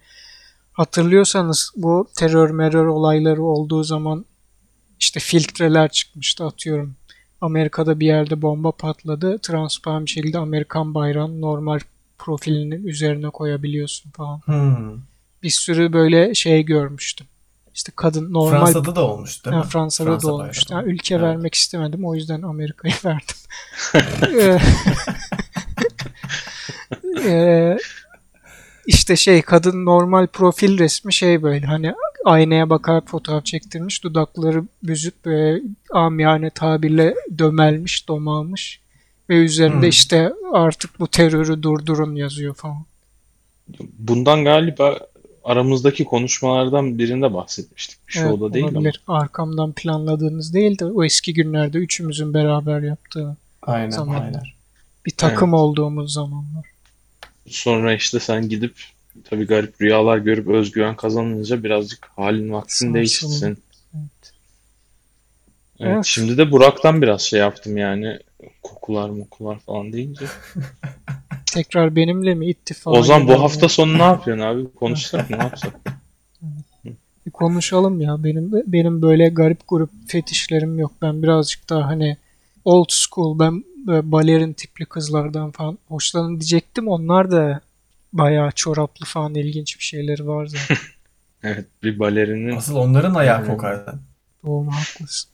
[0.73, 4.25] hatırlıyorsanız bu terör merör olayları olduğu zaman
[5.01, 6.94] işte filtreler çıkmıştı atıyorum.
[7.40, 9.38] Amerika'da bir yerde bomba patladı.
[9.38, 11.79] Transparan bir şekilde Amerikan bayrağını normal
[12.18, 14.38] profilinin üzerine koyabiliyorsun falan.
[14.44, 15.01] Hmm.
[15.42, 17.26] Bir sürü böyle şey görmüştüm.
[17.74, 19.62] İşte kadın normal Fransa'da da olmuş değil mi?
[19.62, 20.70] Fransa'da Fransa da olmuştu.
[20.74, 20.85] bayrağı.
[20.87, 21.24] Ha, ülke Evet.
[21.24, 22.05] vermek istemedim.
[22.05, 23.37] O yüzden Amerika'yı verdim.
[27.24, 27.79] Ee, ee,
[28.87, 34.05] işte şey kadın normal profil resmi şey böyle hani aynaya bakarak fotoğraf çektirmiş.
[34.05, 38.81] Dudakları büzüp böyle amiyane tabirle dömelmiş, domalmış.
[39.31, 39.88] Ve üzerinde Hmm.
[39.88, 42.85] işte artık bu terörü durdurun yazıyor falan.
[43.98, 44.98] Bundan galiba
[45.44, 47.98] aramızdaki konuşmalardan birinde bahsetmiştik.
[48.09, 48.79] Bir Evet, şovda değil ama.
[48.79, 49.03] olabilir.
[49.07, 54.24] Arkamdan planladığınız değil de o eski günlerde üçümüzün beraber yaptığı Aynen Zamanlar.
[54.24, 54.42] aynen.
[55.07, 56.66] bir takım olduğumuz zamanlar.
[57.48, 58.74] Sonra işte sen gidip
[59.24, 63.59] tabii garip rüyalar görüp özgüven kazanınca birazcık halin vaktin senin.
[63.94, 64.33] Evet.
[65.81, 66.05] Evet, Evet.
[66.05, 68.18] şimdi de Burak'tan biraz şey yaptım yani
[68.62, 70.24] kokular mokular falan deyince.
[71.53, 73.71] Tekrar benimle mi ittifak Ozan bu hafta mi?
[73.71, 74.75] sonu ne yapıyorsun abi?
[74.75, 75.75] Konuşsak mı ne yapsak?
[77.27, 78.25] Bir konuşalım ya.
[78.25, 80.93] Benim benim böyle garip grup fetişlerim yok.
[81.03, 82.17] Ben birazcık daha hani
[82.65, 86.89] old school ben balerin tipli kızlardan falan hoşlanın diyecektim.
[86.89, 87.61] Onlar da
[88.13, 90.77] bayağı çoraplı falan ilginç bir şeyleri var zaten.
[91.43, 93.99] Evet bir balerinin Asıl onların ayağı kokardı.
[94.47, 95.31] Doğru haklısın.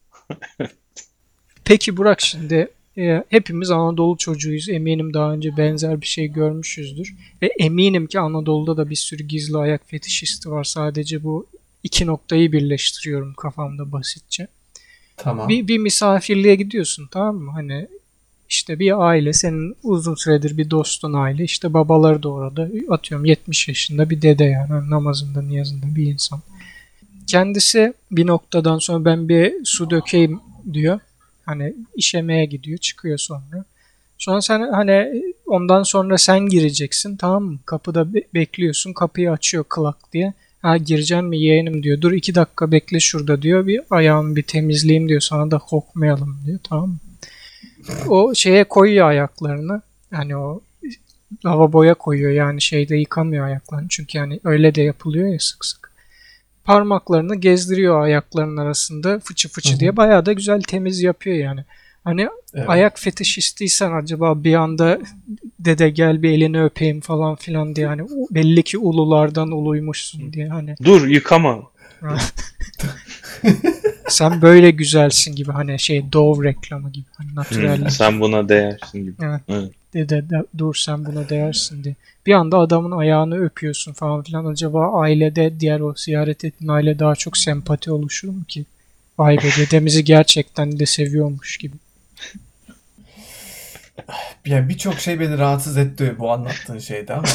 [1.64, 4.68] Peki Burak şimdi e, hepimiz Anadolu çocuğuyuz.
[4.68, 7.14] Eminim daha önce benzer bir şey görmüşüzdür.
[7.42, 10.64] Ve eminim ki Anadolu'da da bir sürü gizli ayak fetişisti var.
[10.64, 11.46] Sadece bu
[11.82, 14.48] iki noktayı birleştiriyorum kafamda basitçe.
[15.16, 15.48] Tamam.
[15.48, 17.50] Bir, bir misafirliğe gidiyorsun tamam mı?
[17.52, 17.88] Hani
[18.48, 23.68] işte bir aile senin uzun süredir bir dostun aile işte babaları da orada atıyorum 70
[23.68, 26.40] yaşında bir dede yani hani namazında niyazında bir insan.
[27.26, 30.40] Kendisi bir noktadan sonra ben bir su dökeyim
[30.72, 31.00] diyor.
[31.46, 33.64] Hani işemeye gidiyor çıkıyor sonra.
[34.18, 37.58] Sonra sen hani ondan sonra sen gireceksin tamam mı?
[37.66, 40.32] Kapıda be- bekliyorsun kapıyı açıyor klak diye.
[40.62, 42.00] Ha gireceksin mi yeğenim diyor.
[42.00, 43.66] Dur iki dakika bekle şurada diyor.
[43.66, 45.20] Bir ayağımı bir temizleyeyim diyor.
[45.20, 46.58] Sana da kokmayalım diyor.
[46.64, 46.96] Tamam mı?
[48.08, 49.82] O şeye koyuyor ayaklarını.
[50.12, 50.60] Yani o
[51.44, 52.30] lavaboya koyuyor.
[52.30, 53.86] Yani şeyde yıkamıyor ayaklarını.
[53.90, 55.85] Çünkü yani öyle de yapılıyor ya sık sık.
[56.66, 59.80] Parmaklarını gezdiriyor ayaklarının arasında fıçı fıçı Hı hı.
[59.80, 59.96] diye.
[59.96, 61.64] Bayağı da güzel temiz yapıyor yani.
[62.04, 62.68] Hani Evet.
[62.68, 64.98] ayak fetişistiysen acaba bir anda
[65.60, 70.74] dede gel bir elini öpeyim falan filan diye hani belli ki ululardan uluymuşsun diye hani
[70.84, 71.62] dur yıkama.
[74.08, 79.14] sen böyle güzelsin gibi hani şey Dove reklamı gibi hani natürellik sen buna değersin gibi.
[79.22, 79.40] Evet.
[79.48, 79.72] Evet.
[79.96, 81.94] Dede de, dur sen buna değersin diye.
[82.26, 87.14] Bir anda adamın ayağını öpüyorsun falan filan acaba ailede diğer o ziyaret ettiğin aile daha
[87.14, 88.64] çok sempati oluşur mu ki?
[89.18, 91.76] Vay be dedemizi gerçekten de seviyormuş gibi.
[94.46, 97.28] Yani birçok şey beni rahatsız etti bu anlattığın şeyde ama.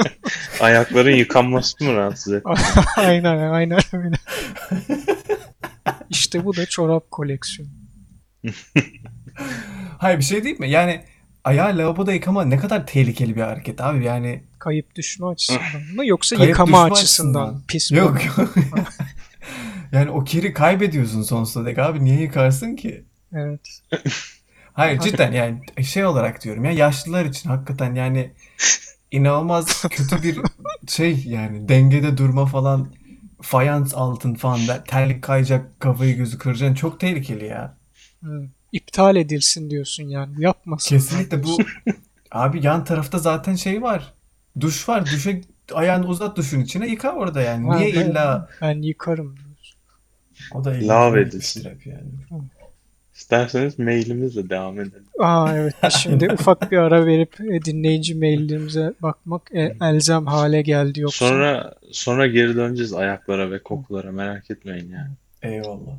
[0.60, 2.48] Ayakların yıkanması mı rahatsız etti?
[2.96, 4.16] aynen aynen öyle.
[6.10, 7.70] İşte bu da çorap koleksiyonu.
[9.98, 10.70] Hayır bir şey değil mi?
[10.70, 11.04] Yani
[11.44, 14.04] ayağı lavaboda yıkama ne kadar tehlikeli bir hareket abi.
[14.04, 17.62] Yani Kayıp düşme açısından mı yoksa Kayıp yıkama açısından açısından.
[17.68, 17.98] pis mi?
[17.98, 18.54] yok yok.
[19.92, 22.04] yani o kiri kaybediyorsun sonsuza dek abi.
[22.04, 23.04] Niye yıkarsın ki?
[23.32, 23.80] Evet.
[24.72, 28.30] Hayır cidden yani şey olarak diyorum ya yaşlılar için hakikaten yani
[29.10, 30.38] inanılmaz kötü bir
[30.88, 32.92] şey yani dengede durma falan
[33.42, 37.76] fayans altın falan ben- terlik kayacak kafayı gözü kıracaksın çok tehlikeli ya.
[38.24, 38.46] Hı.
[38.92, 40.32] İptal edilsin diyorsun yani.
[40.38, 40.96] Yapmasın.
[40.96, 41.58] Kesinlikle bu
[42.30, 44.12] abi yan tarafta zaten şey var.
[44.60, 45.06] Duş var.
[45.06, 45.30] Duşa
[45.72, 47.68] ayağını uzat duşun içine yıka orada yani.
[47.68, 49.76] Ha, Niye ben- illa Ben yıkarım diyorsun.
[50.54, 51.68] o da Lav edilsin.
[51.84, 52.02] yani.
[53.14, 55.04] İsterseniz mailimizle devam edelim.
[55.18, 55.74] Aa evet.
[55.90, 61.28] Şimdi ufak bir ara verip e, dinleyici maillerimize bakmak e, elzem hale geldi yoksa.
[61.28, 65.10] Sonra sonra geri döneceğiz ayaklara ve kokulara merak etmeyin yani.
[65.42, 65.92] Eyvallah.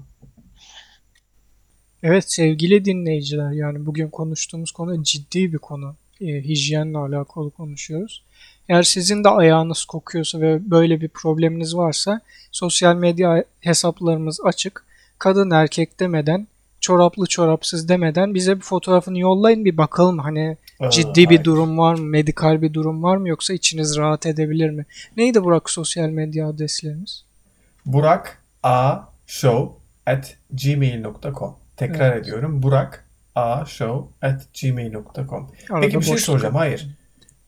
[2.03, 5.95] Evet sevgili dinleyiciler yani bugün konuştuğumuz konu ciddi bir konu.
[6.21, 8.23] E, hijyenle alakalı konuşuyoruz.
[8.69, 14.85] Eğer sizin de ayağınız kokuyorsa ve böyle bir probleminiz varsa sosyal medya hesaplarımız açık.
[15.19, 16.47] Kadın erkek demeden,
[16.81, 21.95] çoraplı çorapsız demeden bize bir fotoğrafını yollayın bir bakalım hani Aa, ciddi bir durum var
[21.95, 24.85] mı, medikal bir durum var mı yoksa içiniz rahat edebilir mi?
[25.17, 27.23] Neydi Burak sosyal medya adreslerimiz?
[27.85, 29.73] Burak A show
[30.05, 31.62] at gmail.com.
[31.77, 32.23] Tekrar Evet.
[32.23, 32.63] ediyorum.
[32.63, 33.05] Burak
[33.35, 35.51] A show at gmail.com.
[35.69, 36.55] Arada Peki bir şey soracağım.
[36.55, 36.87] Hayır.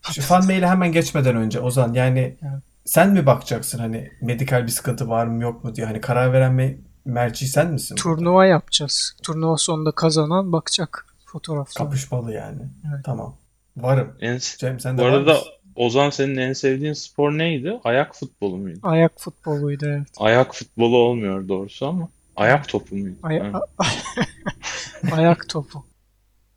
[0.01, 2.63] Şu fan mail'e hemen geçmeden önce Ozan yani Evet.
[2.85, 6.53] sen mi bakacaksın hani medikal bir sıkıntı var mı yok mu diye hani karar veren
[6.53, 7.95] mi merci sen misin?
[7.95, 9.15] Turnuva yapacağız.
[9.23, 11.85] Turnuva sonunda kazanan bakacak fotoğraflara.
[11.89, 12.61] Kapışmalı yani.
[12.93, 13.05] Evet.
[13.05, 13.35] Tamam.
[13.77, 14.13] Varım.
[14.21, 15.37] En, Cem sen de bu arada?
[15.75, 17.79] Ozan senin en sevdiğin spor neydi?
[17.83, 18.79] Ayak futbolu muydu?
[18.83, 20.07] Ayak futboluydu evet.
[20.17, 23.15] Ayak futbolu olmuyor doğrusu ama ayak topu muydu?
[23.23, 23.41] Ay-.
[25.11, 25.85] Ayak topu.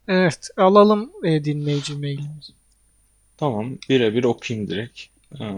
[0.09, 2.53] Evet alalım e, dinleyici mailimizi.
[3.37, 5.01] Tamam, birebir okuyayım direkt.
[5.39, 5.55] Ha.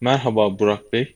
[0.00, 1.14] Merhaba Burak Bey.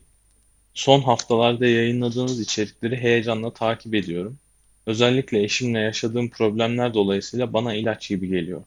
[0.74, 4.38] Son haftalarda yayınladığınız içerikleri heyecanla takip ediyorum.
[4.86, 8.62] Özellikle eşimle yaşadığım problemler dolayısıyla bana ilaç gibi geliyor.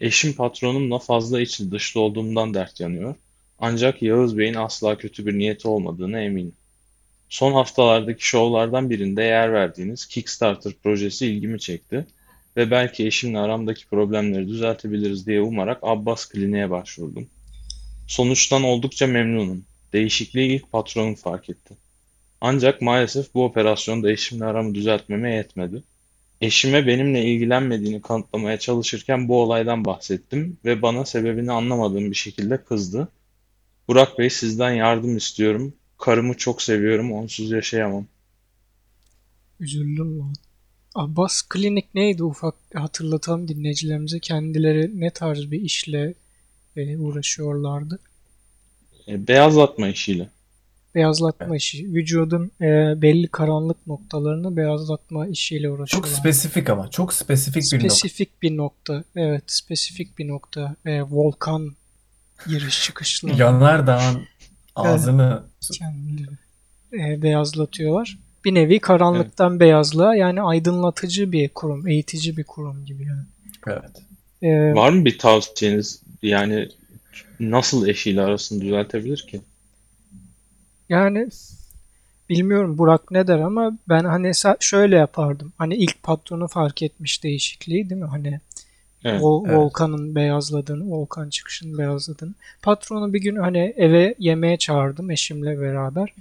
[0.00, 3.14] Eşim patronumla fazla içli dışlı olduğumdan dert yanıyor.
[3.58, 6.52] Ancak Yağız Bey'in asla kötü bir niyeti olmadığına eminim.
[7.32, 12.06] Son haftalardaki şovlardan birinde yer verdiğiniz Kickstarter projesi ilgimi çekti
[12.56, 17.28] ve belki eşimle aramdaki problemleri düzeltebiliriz diye umarak Abbas Kliniğe başvurdum.
[18.06, 19.64] Sonuçtan oldukça memnunum.
[19.92, 21.74] Değişikliği ilk patronum fark etti.
[22.40, 25.82] Ancak maalesef bu operasyon da eşimle aramı düzeltmeme yetmedi.
[26.40, 33.08] Eşime benimle ilgilenmediğini kanıtlamaya çalışırken bu olaydan bahsettim ve bana sebebini anlamadığım bir şekilde kızdı.
[33.88, 35.74] Burak Bey sizden yardım istiyorum.
[36.02, 38.06] Karımı çok seviyorum, onsuz yaşayamam.
[39.60, 40.34] Üzüldüm lan.
[40.94, 46.14] Abbas Klinik neydi ufak hatırlatalım dinleyicilerimize kendileri ne tarz bir işle
[46.76, 47.98] e, uğraşıyorlardı.
[49.08, 50.28] E, beyazlatma işiyle.
[50.94, 51.94] Beyazlatma işi.
[51.94, 56.10] Vücudun e, belli karanlık noktalarını beyazlatma işiyle Çok uğraşıyorlar.
[56.10, 56.90] spesifik ama.
[56.90, 57.94] Çok spesifik bir nokta.
[57.96, 59.04] Spesifik bir nokta.
[59.16, 60.76] Evet, spesifik bir nokta.
[60.84, 61.76] E, volkan
[62.46, 64.26] giriş çıkışlı Yanardağın
[64.76, 66.36] ağzını kendileri
[66.92, 68.18] e, beyazlatıyorlar.
[68.44, 73.22] Bir nevi karanlıktan beyazlığa yani aydınlatıcı bir kurum, eğitici bir kurum gibi yani.
[73.66, 74.02] evet.
[74.42, 76.02] E, Var mı bir tavsiyeniz?
[76.22, 76.68] Yani
[77.40, 79.40] nasıl eşiyle arasını düzeltebilir ki?
[80.88, 81.28] Yani
[82.28, 85.52] bilmiyorum Burak ne der ama ben hani şöyle yapardım.
[85.58, 88.08] Hani ilk patronu fark etmiş değişikliği değil mi?
[88.08, 88.40] Hani
[89.04, 89.20] Evet.
[89.20, 89.58] Vol- evet.
[89.58, 92.34] Volkan'ın beyazladığını, Volkan çıkışının beyazladığını.
[92.62, 96.14] Patronu bir gün hani eve yemeğe çağırdım eşimle beraber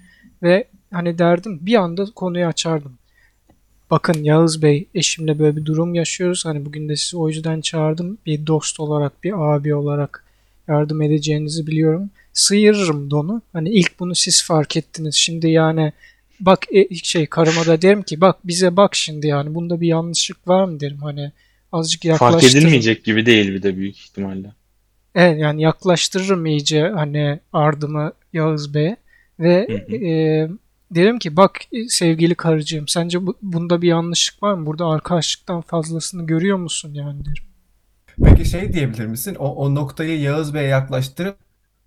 [0.44, 2.94] ve hani derdim bir anda konuyu açardım.
[3.92, 6.46] Bakın Yağız Bey eşimle böyle bir durum yaşıyoruz.
[6.46, 8.18] Hani bugün de sizi o yüzden çağırdım.
[8.26, 10.24] Bir dost olarak, bir abi olarak
[10.68, 12.10] yardım edeceğinizi biliyorum.
[12.34, 13.42] Sıyırırım donu.
[13.54, 15.16] Hani ilk bunu siz fark ettiniz.
[15.16, 15.94] Şimdi yani
[16.40, 20.48] bak e, şey karıma da derim ki bak bize bak şimdi yani bunda bir yanlışlık
[20.48, 21.02] var mı derim.
[21.02, 21.32] Hani
[21.72, 22.58] azıcık Fark yaklaştırın.
[22.62, 24.52] edilmeyecek gibi değil bir de büyük ihtimalle.
[25.16, 28.98] Evet yani yaklaştırırım iyice hani ardımı Yağız Bey'e
[29.40, 29.96] ve Hı hı.
[29.96, 30.50] e,
[30.92, 34.66] derim ki bak e, sevgili karıcığım sence bu- bunda bir yanlışlık var mı?
[34.66, 37.44] Burada arkadaşlıktan fazlasını görüyor musun yani derim.
[38.24, 39.36] Peki şey diyebilir misin?
[39.40, 41.36] O, o noktayı Yağız Bey'e yaklaştırıp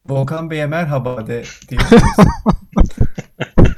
[0.09, 2.25] Volkan Bey'e merhaba de diyebilir misin?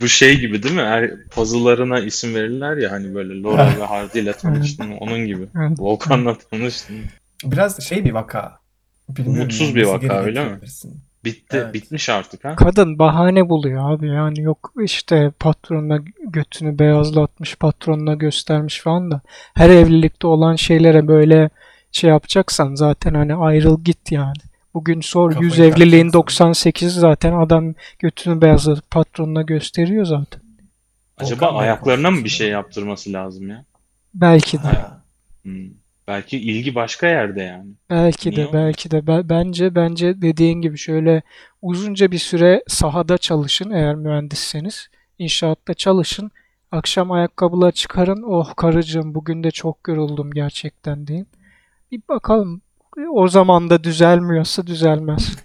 [0.00, 0.82] Bu şey gibi değil mi?
[0.82, 5.46] Her puzzle'larına isim verirler ya hani böyle Laura ve Hardy ile tanıştın onun gibi.
[5.54, 6.96] Volkan'la tanıştın.
[7.44, 8.58] Biraz şey bir vaka.
[9.08, 10.58] Bilmiyorum Umutsuz yani bir vaka, öyle mi?
[11.24, 11.74] Bitti, Evet.
[11.74, 12.56] bitmiş artık ha.
[12.56, 19.20] Kadın bahane buluyor abi yani yok işte patronuna götünü beyazlatmış patronuna göstermiş falan da
[19.54, 21.50] her evlilikte olan şeylere böyle
[21.92, 24.47] şey yapacaksan zaten hani ayrıl git yani.
[24.74, 26.18] Bugün sor Kafayı 100 evliliğin takacaksın.
[26.18, 30.42] 98 zaten adam götünü beyazlatıp patronuna gösteriyor zaten.
[31.18, 33.64] Acaba Volkan ayaklarına mı bir şey yaptırması lazım ya?
[34.14, 34.62] Belki de.
[34.62, 35.02] Ha.
[35.42, 35.70] Hmm.
[36.08, 37.70] Belki ilgi başka yerde yani.
[37.90, 39.06] Belki Niye de, belki de.
[39.06, 41.22] Be- Bence, bence dediğin gibi şöyle
[41.62, 44.88] uzunca bir süre sahada çalışın eğer mühendisseniz.
[45.18, 46.30] İnşaatta çalışın.
[46.72, 48.22] Akşam ayakkabılar çıkarın.
[48.22, 51.28] Oh karıcığım bugün de çok yoruldum gerçekten deyin.
[51.92, 52.60] Bir bakalım.
[53.12, 55.36] O zaman da düzelmiyorsa düzelmez.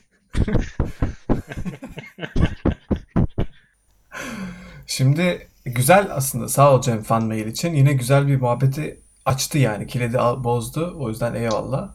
[4.87, 7.73] Şimdi güzel aslında sağ ol Cem fan mail için.
[7.73, 9.87] Yine güzel bir muhabbeti açtı yani.
[9.87, 10.95] Kilidi bozdu.
[10.99, 11.89] O yüzden eyvallah.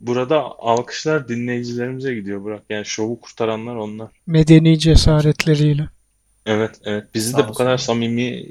[0.00, 2.62] Burada alkışlar dinleyicilerimize gidiyor Burak.
[2.70, 4.08] Yani şovu kurtaranlar onlar.
[4.26, 5.88] Medeni cesaretleriyle.
[6.46, 7.04] Evet, evet.
[7.14, 7.58] Bizi Sağ de bu olsun.
[7.64, 8.46] kadar samimi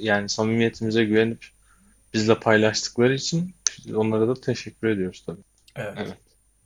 [0.00, 1.46] yani samimiyetimize güvenip
[2.14, 3.55] bizle paylaştıkları için
[3.94, 5.42] onlara da teşekkür ediyoruz tabii.
[5.76, 5.94] Evet.
[5.96, 6.16] Evet.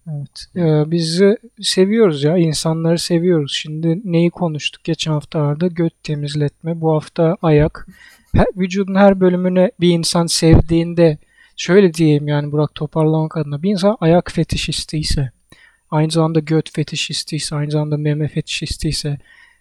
[0.09, 0.47] Evet.
[0.57, 1.23] Ee, biz
[1.61, 2.37] seviyoruz ya.
[2.37, 3.53] insanları seviyoruz.
[3.55, 5.67] Şimdi neyi konuştuk geçen haftalarda?
[5.67, 6.81] Göt temizletme.
[6.81, 7.87] Bu hafta ayak.
[8.35, 11.19] Her, vücudun her bölümüne bir insan sevdiğinde
[11.57, 13.63] şöyle diyeyim yani Burak toparlamak adına.
[13.63, 15.31] Bir insan ayak fetişistiyse,
[15.91, 19.19] aynı zamanda göt fetişistiyse, aynı zamanda meme fetişistiyse,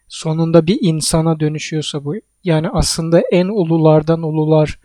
[0.07, 2.15] sonunda bir insana dönüşüyorsa bu.
[2.43, 4.79] Yani aslında en ululardan ulular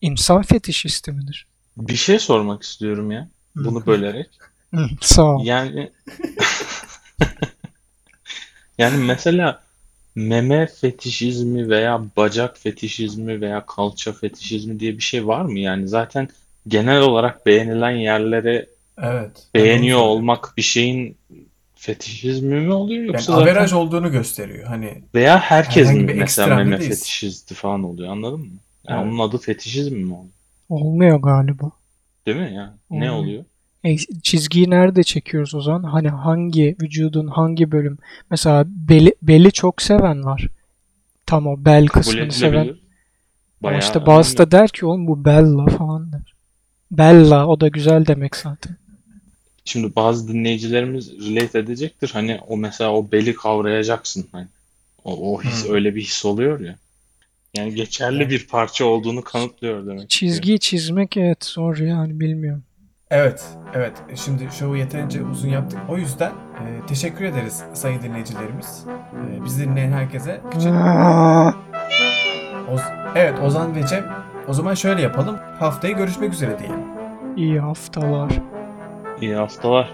[0.00, 1.46] insan fetişisti midir?
[1.78, 3.28] Bir şey sormak istiyorum ya.
[3.56, 4.28] Bunu bölerek.
[4.74, 5.44] Hı, Sağ ol.
[5.44, 5.90] Yani
[8.78, 9.62] yani mesela
[10.14, 15.58] meme fetişizmi veya bacak fetişizmi veya kalça fetişizmi diye bir şey var mı?
[15.58, 16.28] Yani zaten
[16.68, 18.66] genel olarak beğenilen yerlere
[19.02, 19.46] Evet.
[19.54, 21.16] beğeniyor olmak bir şeyin
[21.74, 24.66] fetişizmi mi oluyor Yani yoksa zaten averaj olduğunu gösteriyor.
[24.66, 28.46] Hani veya herkes mi mesela meme fetişisti falan oluyor anladın mı?
[28.88, 29.12] Yani Evet.
[29.12, 30.32] onun adı fetişizm mi oluyor?
[30.68, 31.70] Olmuyor galiba.
[32.26, 32.72] Değil mi yani?
[32.90, 33.14] Ne Olmuyor.
[33.14, 33.44] oluyor?
[33.84, 35.82] E, çizgiyi nerede çekiyoruz o zaman?
[35.82, 37.98] Hani hangi vücudun hangi bölüm?
[38.30, 40.48] Mesela beli, beli çok seven var.
[41.26, 42.76] Tam o bel Kabul kısmını seven.
[43.62, 46.34] Ama işte bazı da der ki oğlum bu bella falan der.
[46.90, 48.76] Bella o da güzel demek zaten.
[49.64, 52.10] Şimdi bazı dinleyicilerimiz relate edecektir.
[52.12, 54.26] Hani o mesela o beli kavrayacaksın.
[54.32, 54.46] Hani
[55.04, 55.74] o, o his Hmm.
[55.74, 56.76] öyle bir his oluyor ya.
[57.56, 60.10] Yani geçerli Yani- bir parça olduğunu kanıtlıyor demek.
[60.10, 62.62] Çizgiyi çizmek evet zor yani bilmiyorum.
[63.10, 63.92] evet, evet.
[64.14, 65.78] Şimdi şovu yeterince uzun yaptık.
[65.88, 68.84] O yüzden e, teşekkür ederiz sayın dinleyicilerimiz.
[69.40, 70.40] E, bizi dinleyen herkese.
[70.52, 70.72] Küçük,
[72.72, 74.04] Oz- evet Ozan ve Cem.
[74.48, 75.36] O zaman şöyle yapalım.
[75.58, 76.80] Haftaya görüşmek üzere diyelim.
[77.36, 78.32] İyi haftalar.
[79.20, 79.88] İyi haftalar.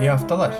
[0.00, 0.52] İyi haftalar.